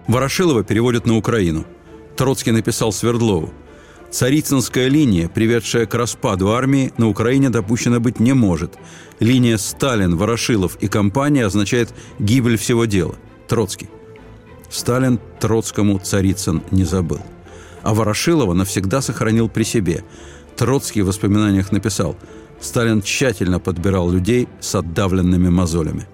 [0.09, 1.65] Ворошилова переводят на Украину.
[2.17, 3.53] Троцкий написал Свердлову.
[4.11, 8.75] Царицынская линия, приведшая к распаду армии, на Украине допущена быть не может.
[9.21, 13.15] Линия Сталин, Ворошилов и компания означает гибель всего дела.
[13.49, 13.89] Троцкий.
[14.71, 17.21] Сталин Троцкому Царицын не забыл
[17.83, 20.05] а Ворошилова навсегда сохранил при себе.
[20.57, 22.17] Троцкий в воспоминаниях написал
[22.61, 26.07] «Сталин тщательно подбирал людей с отдавленными мозолями».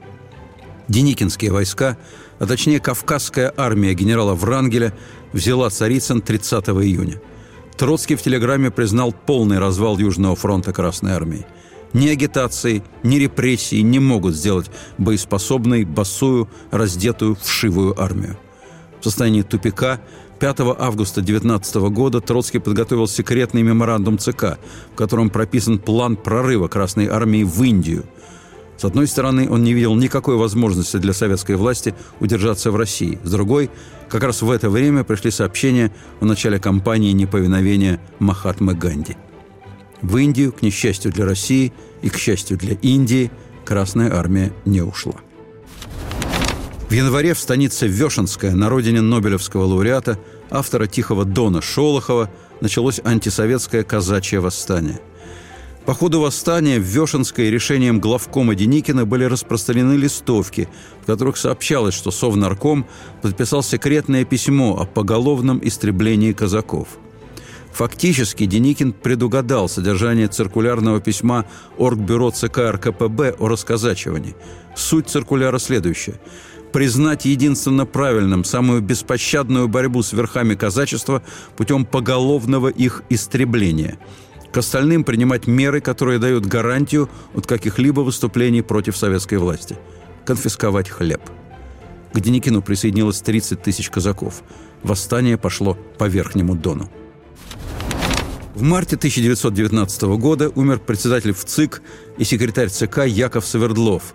[0.89, 1.99] Деникинские войска,
[2.39, 4.95] а точнее Кавказская армия генерала Врангеля
[5.33, 7.21] взяла Царицын 30 июня.
[7.77, 11.47] Троцкий в телеграмме признал полный развал Южного фронта Красной армии.
[11.93, 18.37] Ни агитации, ни репрессии не могут сделать боеспособной, босую, раздетую, вшивую армию.
[19.01, 20.01] В состоянии тупика
[20.39, 24.59] 5 августа 19 года Троцкий подготовил секретный меморандум ЦК,
[24.93, 28.05] в котором прописан план прорыва Красной Армии в Индию.
[28.79, 33.19] С одной стороны, он не видел никакой возможности для советской власти удержаться в России.
[33.25, 33.71] С другой,
[34.09, 39.17] как раз в это время пришли сообщения о начале кампании неповиновения Махатмы Ганди.
[40.01, 43.33] В Индию, к несчастью для России и к счастью для Индии,
[43.65, 45.17] Красная Армия не ушла.
[46.89, 50.19] В январе в станице Вешенская, на родине Нобелевского лауреата,
[50.51, 55.01] автора «Тихого дона» Шолохова, началось антисоветское казачье восстание.
[55.89, 60.69] По ходу восстания в Вешенской решением главкома Деникина были распространены листовки,
[61.01, 62.85] в которых сообщалось, что Совнарком
[63.23, 66.89] подписал секретное письмо о поголовном истреблении казаков–
[67.73, 71.47] Фактически Деникин предугадал содержание циркулярного письма
[71.79, 74.35] Оргбюро ЦК РКПБ о расказачивании.
[74.75, 76.19] Суть циркуляра следующая
[76.73, 81.23] признать единственно правильным самую беспощадную борьбу с верхами казачества
[81.57, 83.99] путем поголовного их истребления.
[84.59, 89.77] К остальным принимать меры, которые дают гарантию от каких-либо выступлений против советской власти.
[90.25, 91.21] Конфисковать хлеб.
[92.13, 94.43] К Деникину присоединилось 30 тысяч казаков.
[94.83, 96.91] Восстание пошло по Верхнему Дону.
[98.57, 101.81] В марте 1919 года умер председатель ВЦИК
[102.17, 104.13] и секретарь ЦК Яков Савердлов.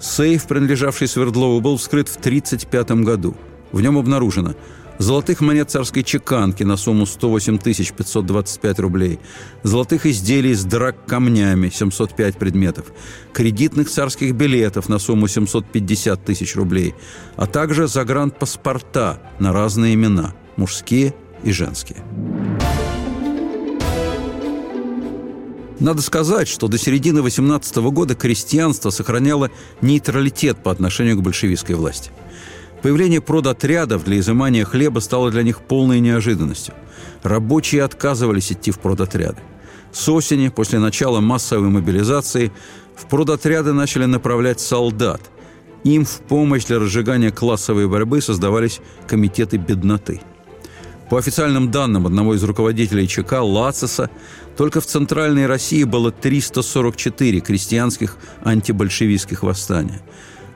[0.00, 3.36] Сейф, принадлежавший Свердлову, был вскрыт в 1935 году.
[3.70, 4.56] В нем обнаружено
[4.98, 9.18] золотых монет царской чеканки на сумму 108 525 рублей,
[9.62, 12.86] золотых изделий с драк камнями 705 предметов,
[13.32, 16.94] кредитных царских билетов на сумму 750 тысяч рублей,
[17.36, 22.04] а также загранпаспорта на разные имена– мужские и женские.
[25.80, 32.10] Надо сказать, что до середины 18 года крестьянство сохраняло нейтралитет по отношению к большевистской власти.
[32.82, 36.74] Появление продотрядов для изымания хлеба стало для них полной неожиданностью.
[37.22, 39.38] Рабочие отказывались идти в продотряды.
[39.92, 42.52] С осени, после начала массовой мобилизации,
[42.96, 45.20] в продотряды начали направлять солдат.
[45.84, 50.20] Им в помощь для разжигания классовой борьбы создавались комитеты бедноты–
[51.08, 54.10] по официальным данным одного из руководителей ЧК Лациса,
[54.58, 60.02] только в Центральной России было 344 крестьянских антибольшевистских восстания.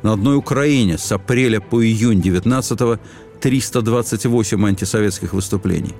[0.02, 2.98] На одной Украине с апреля по июнь 19-го
[3.40, 5.94] 328 антисоветских выступлений.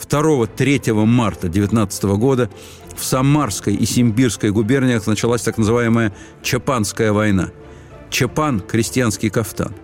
[0.00, 2.50] 2-3 марта 19 года
[2.96, 7.50] в Самарской и Симбирской губерниях началась так называемая Чапанская война.
[8.10, 9.74] Чапан– крестьянский кафтан.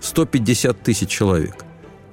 [0.00, 1.64] 150 тысяч человек.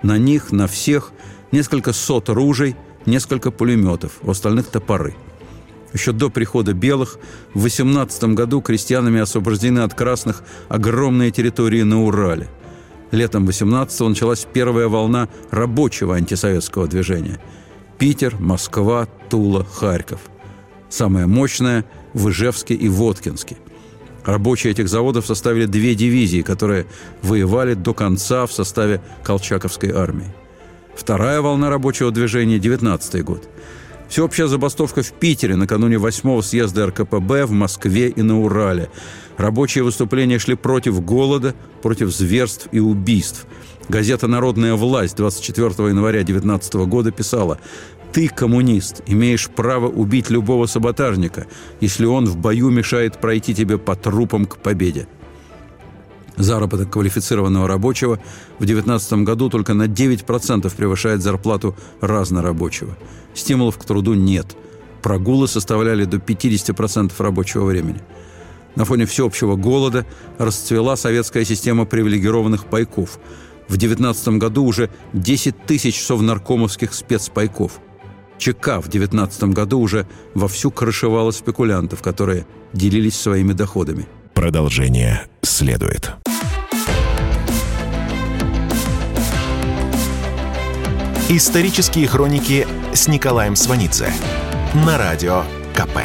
[0.01, 1.11] На них, на всех–
[1.51, 5.15] несколько сот ружей, несколько пулеметов, у остальных топоры.
[5.93, 7.17] Еще до прихода белых
[7.53, 12.49] в 18 году крестьянами освобождены от красных огромные территории на Урале.
[13.11, 17.39] Летом 18-го началась первая волна рабочего антисоветского движения.
[17.97, 20.21] Питер, Москва, Тула, Харьков.
[20.89, 23.57] Самая мощная– в Ижевске и Воткинске.
[24.25, 26.85] Рабочие этих заводов составили две дивизии, которые
[27.21, 30.27] воевали до конца в составе Колчаковской армии.
[30.95, 33.49] Вторая волна рабочего движения– 19 год.
[34.11, 38.89] Всеобщая забастовка в Питере накануне 8 съезда РКПБ в Москве и на Урале.
[39.37, 43.45] Рабочие выступления шли против голода, против зверств и убийств.
[43.87, 47.57] Газета «Народная власть» 24 января 19 года писала
[48.11, 51.47] «Ты, коммунист, имеешь право убить любого саботажника,
[51.79, 55.07] если он в бою мешает пройти тебе по трупам к победе».
[56.37, 58.15] Заработок квалифицированного рабочего
[58.57, 62.97] в 2019 году только на 9% превышает зарплату разнорабочего.
[63.33, 64.55] Стимулов к труду нет.
[65.01, 68.01] Прогулы составляли до 50% рабочего времени.
[68.75, 70.05] На фоне всеобщего голода
[70.37, 73.19] расцвела советская система привилегированных пайков.
[73.67, 77.79] В 2019 году уже 10 тысяч совнаркомовских спецпайков.
[78.37, 84.07] ЧК в 2019 году уже вовсю крышевала спекулянтов, которые делились своими доходами.
[84.33, 86.11] Продолжение следует.
[91.29, 94.11] Исторические хроники с Николаем Сванидзе
[94.73, 95.99] на радио КП.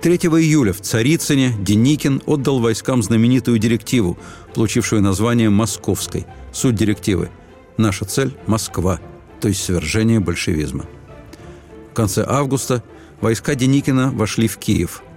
[0.00, 4.16] 3 июля в Царицыне Деникин отдал войскам знаменитую директиву,
[4.54, 6.24] получившую название «Московской».
[6.52, 7.30] Суть директивы–
[7.76, 9.00] наша цель– Москва,
[9.40, 10.86] то есть свержение большевизма.
[11.90, 12.84] В конце августа
[13.20, 15.02] войска Деникина вошли в Киев–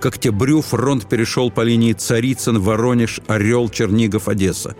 [0.00, 4.76] к октябрю фронт перешел по линии Царицын, Воронеж, Орел, Чернигов, Одесса.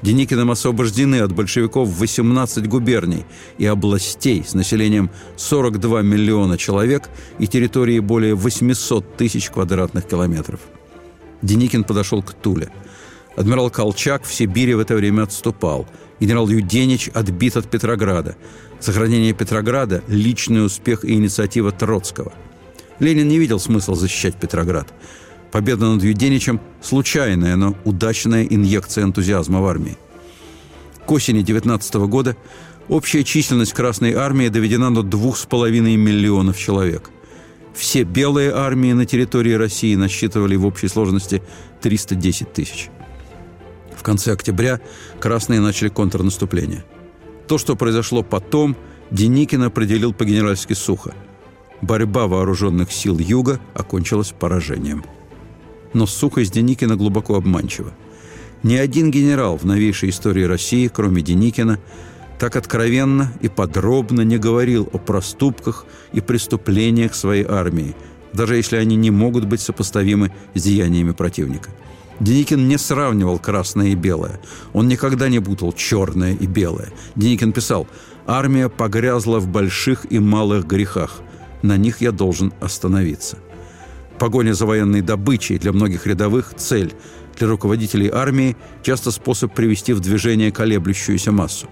[0.00, 3.26] Деникиным освобождены от большевиков 18 губерний
[3.58, 10.60] и областей с населением 42 миллиона человек и территорией более 800 тысяч квадратных километров.
[11.42, 12.70] Деникин подошел к Туле.
[13.36, 15.86] Адмирал Колчак в Сибири в это время отступал.
[16.20, 18.36] Генерал Юденич отбит от Петрограда.
[18.78, 22.32] Сохранение Петрограда– личный успех и инициатива Троцкого–
[23.00, 24.86] Ленин не видел смысла защищать Петроград.
[25.50, 29.96] Победа над Юденичем– случайная, но удачная инъекция энтузиазма в армии.
[31.06, 32.36] К осени 19 года
[32.88, 37.10] общая численность Красной армии доведена до 2,5 миллионов человек.
[37.74, 41.42] Все белые армии на территории России насчитывали в общей сложности
[41.80, 42.90] 310 тысяч.
[44.00, 44.80] В конце октября
[45.20, 46.84] красные начали контрнаступление.
[47.46, 48.74] То, что произошло потом,
[49.10, 51.14] Деникин определил по-генеральски сухо–
[51.82, 55.04] борьба вооруженных сил Юга окончилась поражением.
[55.92, 57.92] Но сухость Деникина глубоко обманчива.
[58.62, 61.78] Ни один генерал в новейшей истории России, кроме Деникина,
[62.38, 67.94] так откровенно и подробно не говорил о проступках и преступлениях своей армии,
[68.32, 71.70] даже если они не могут быть сопоставимы с деяниями противника.
[72.20, 74.40] Деникин не сравнивал красное и белое.
[74.74, 76.92] Он никогда не путал черное и белое.
[77.16, 77.86] Деникин писал
[78.26, 81.22] «Армия погрязла в больших и малых грехах.
[81.62, 83.38] На них я должен остановиться.
[84.18, 86.92] Погоня за военной добычей для многих рядовых– цель.
[87.38, 91.68] Для руководителей армии– часто способ привести в движение колеблющуюся массу.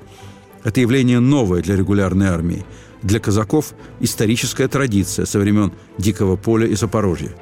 [0.64, 2.64] Это явление новое для регулярной армии.
[3.03, 7.34] Для казаков– историческая традиция со времен Дикого поля и Запорожья.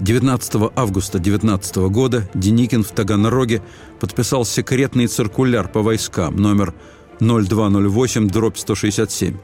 [0.00, 3.62] 19 августа 19 года Деникин в Таганроге
[4.00, 6.74] подписал секретный циркуляр по войскам номер
[7.20, 9.36] 0208-167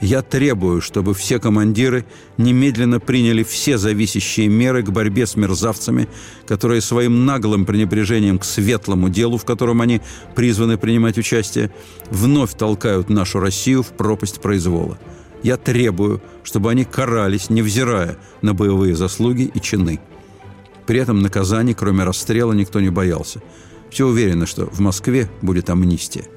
[0.00, 2.06] я требую, чтобы все командиры
[2.38, 6.08] немедленно приняли все зависящие меры к борьбе с мерзавцами,
[6.46, 10.00] которые своим наглым пренебрежением к светлому делу, в котором они
[10.34, 11.70] призваны принимать участие,
[12.10, 14.98] вновь толкают нашу Россию в пропасть произвола.
[15.42, 20.00] Я требую, чтобы они карались, невзирая на боевые заслуги и чины.
[20.86, 23.40] При этом наказаний, кроме расстрела, никто не боялся.
[23.90, 26.24] Все уверены, что в Москве будет амнистия–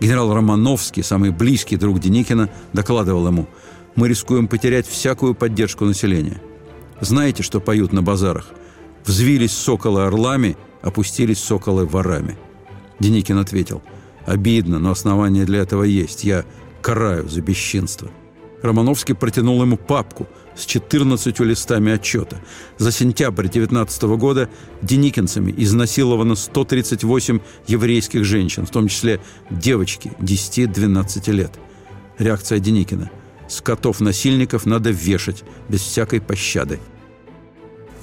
[0.00, 3.48] Генерал Романовский, самый близкий друг Деникина, докладывал ему,
[3.94, 6.40] «Мы рискуем потерять всякую поддержку населения.
[7.00, 8.50] Знаете, что поют на базарах?
[9.06, 12.36] Взвились соколы орлами, опустились соколы ворами».
[13.00, 13.82] Деникин ответил,
[14.26, 16.24] «Обидно, но основания для этого есть.
[16.24, 16.44] Я
[16.82, 18.10] караю за бесчинство».
[18.66, 22.36] Романовский протянул ему папку с 14 листами отчета.
[22.78, 24.48] За сентябрь 19 года
[24.82, 31.52] деникинцами изнасиловано 138 еврейских женщин, в том числе девочки 10-12 лет.
[32.18, 33.10] Реакция Деникина.
[33.48, 36.80] Скотов-насильников надо вешать без всякой пощады.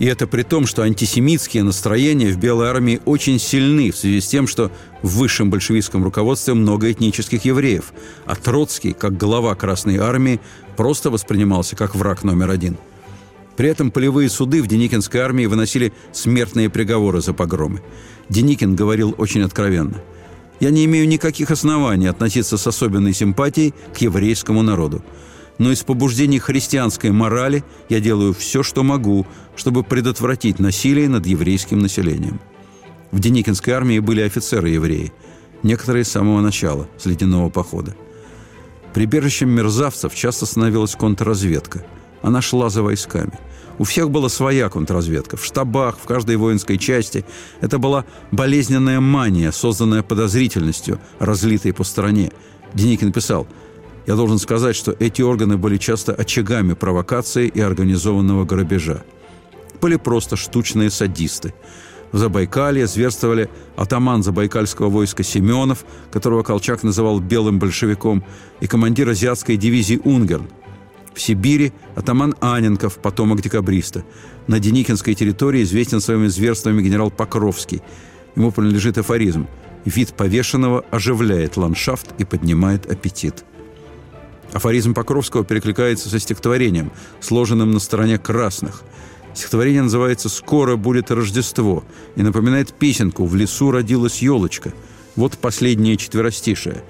[0.03, 4.27] И это при том, что антисемитские настроения в Белой армии очень сильны в связи с
[4.27, 4.69] тем, что
[5.01, 7.93] в высшем большевистском руководстве много этнических евреев,
[8.25, 10.41] а Троцкий, как глава Красной армии,
[10.75, 12.75] просто воспринимался как враг номер один.
[13.55, 17.81] При этом полевые суды в Деникинской армии выносили смертные приговоры за погромы.
[18.27, 20.01] Деникин говорил очень откровенно.
[20.59, 25.01] «Я не имею никаких оснований относиться с особенной симпатией к еврейскому народу
[25.57, 29.25] но из побуждений христианской морали я делаю все, что могу,
[29.55, 32.39] чтобы предотвратить насилие над еврейским населением.
[33.11, 35.13] В Деникинской армии были офицеры-евреи,
[35.61, 37.95] некоторые с самого начала, с ледяного похода.
[38.93, 41.85] Прибежищем мерзавцев часто становилась контрразведка.
[42.21, 43.39] Она шла за войсками.
[43.79, 45.35] У всех была своя контрразведка.
[45.35, 47.25] В штабах, в каждой воинской части.
[47.59, 52.31] Это была болезненная мания, созданная подозрительностью, разлитой по стране.
[52.73, 53.47] Деникин писал–
[54.05, 59.03] я должен сказать, что эти органы были часто очагами провокации и организованного грабежа.
[59.81, 61.53] Были просто штучные садисты.
[62.11, 68.23] В Забайкалье зверствовали атаман забайкальского войска Семенов, которого Колчак называл «белым большевиком»,
[68.61, 70.47] и командир азиатской дивизии «Унгерн».
[71.15, 74.03] В Сибири атаман Аненков, потомок декабриста.
[74.47, 77.81] На Деникинской территории известен своими зверствами генерал Покровский.
[78.35, 79.47] Ему принадлежит афоризм
[79.85, 83.43] «Вид повешенного оживляет ландшафт и поднимает аппетит».
[84.53, 88.83] Афоризм Покровского перекликается со стихотворением, сложенным на стороне красных.
[89.33, 91.83] Стихотворение называется «Скоро будет Рождество»
[92.15, 94.71] и напоминает песенку «В лесу родилась елочка».
[95.15, 96.83] Вот последнее четверостишее.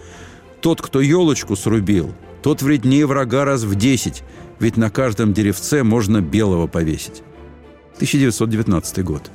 [0.59, 4.24] «Тот, кто елочку срубил, тот вреднее врага раз в десять,
[4.59, 7.24] ведь на каждом деревце можно белого повесить».
[7.95, 9.32] 1919 год.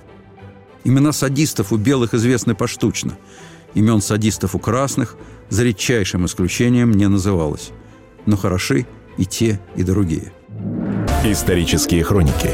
[0.84, 3.16] Имена садистов у белых известны поштучно.
[3.72, 5.16] Имен садистов у красных
[5.48, 7.72] за редчайшим исключением не называлось
[8.26, 10.32] но хороши и те, и другие.
[11.24, 12.50] Исторические хроники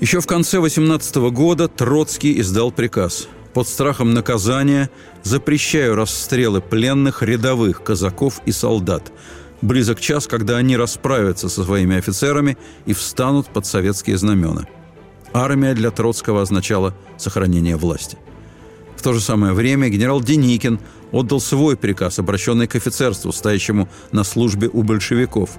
[0.00, 4.90] Еще в конце 18 года Троцкий издал приказ под страхом наказания
[5.22, 9.12] запрещаю расстрелы пленных рядовых казаков и солдат.
[9.60, 12.56] Близок час, когда они расправятся со своими офицерами
[12.86, 14.66] и встанут под советские знамена.
[15.32, 18.18] Армия для Троцкого означала сохранение власти.
[19.00, 20.78] В то же самое время генерал Деникин
[21.10, 25.52] отдал свой приказ, обращенный к офицерству, стоящему на службе у большевиков.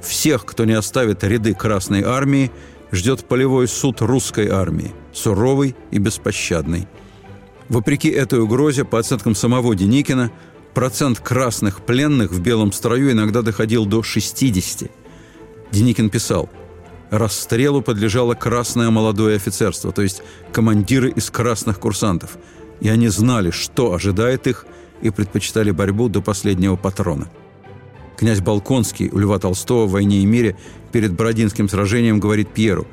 [0.00, 2.50] Всех, кто не оставит ряды Красной Армии,
[2.90, 6.88] ждет полевой суд русской армии, суровый и беспощадный.
[7.68, 10.32] Вопреки этой угрозе, по оценкам самого Деникина,
[10.74, 14.90] процент красных пленных в белом строю иногда доходил до 60.
[15.70, 16.50] Деникин писал,
[17.10, 20.20] «Расстрелу подлежало красное молодое офицерство, то есть
[20.50, 22.36] командиры из красных курсантов,
[22.80, 24.66] и они знали, что ожидает их–
[25.00, 27.28] и предпочитали борьбу до последнего патрона.
[28.16, 30.56] Князь Балконский у Льва Толстого в «Войне и мире»
[30.90, 32.86] перед Бородинским сражением говорит Пьеру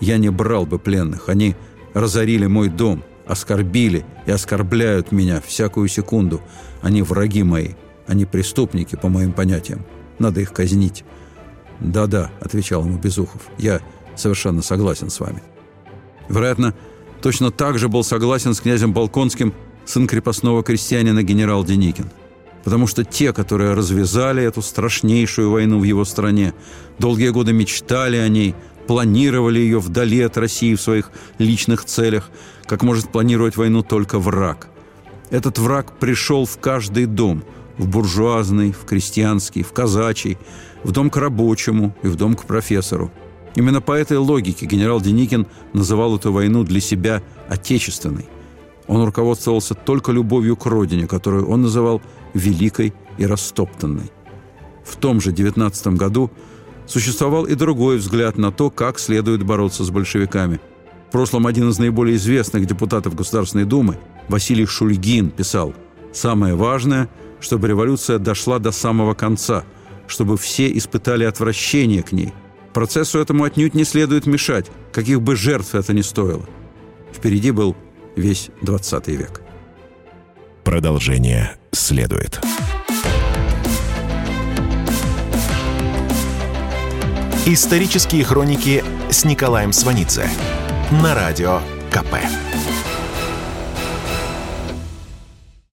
[0.00, 1.54] «Я не брал бы пленных, они
[1.92, 6.40] разорили мой дом, оскорбили и оскорбляют меня всякую секунду.
[6.80, 7.72] Они враги мои,
[8.06, 9.84] они преступники, по моим понятиям.
[10.18, 11.04] Надо их казнить».
[11.80, 13.80] «Да-да»,— отвечал ему Безухов,— «я
[14.16, 15.42] совершенно согласен с вами».
[16.28, 16.74] Вероятно,
[17.20, 19.52] точно так же был согласен с князем Балконским
[19.84, 22.10] сын крепостного крестьянина генерал Деникин.
[22.64, 26.52] Потому что те, которые развязали эту страшнейшую войну в его стране,
[26.98, 28.54] долгие годы мечтали о ней,
[28.86, 32.30] планировали ее вдали от России в своих личных целях,
[32.66, 34.68] как может планировать войну только враг.
[35.30, 37.44] Этот враг пришел в каждый дом–
[37.80, 40.38] в буржуазный, в крестьянский, в казачий,
[40.84, 43.10] в дом к рабочему и в дом к профессору.
[43.56, 48.26] Именно по этой логике генерал Деникин называл эту войну для себя отечественной.
[48.86, 52.00] Он руководствовался только любовью к родине, которую он называл
[52.34, 54.10] «великой и растоптанной».
[54.84, 56.30] В том же 19 году
[56.86, 60.60] существовал и другой взгляд на то, как следует бороться с большевиками.
[61.08, 63.98] В прошлом один из наиболее известных депутатов Государственной Думы,
[64.28, 65.74] Василий Шульгин, писал
[66.12, 67.08] «Самое важное–
[67.40, 69.64] чтобы революция дошла до самого конца,
[70.06, 72.32] чтобы все испытали отвращение к ней.
[72.72, 76.44] Процессу этому отнюдь не следует мешать, каких бы жертв это ни стоило.
[77.12, 77.76] Впереди был
[78.16, 79.42] весь 20 век.
[80.64, 82.40] Продолжение следует.
[87.46, 90.28] Исторические хроники с Николаем Сванидзе
[91.02, 91.60] на радио
[91.90, 92.14] КП.